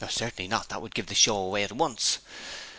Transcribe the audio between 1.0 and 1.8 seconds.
the show away at